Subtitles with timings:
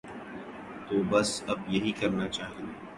[0.87, 2.65] تو بس اب یہی کرنا چاہیے۔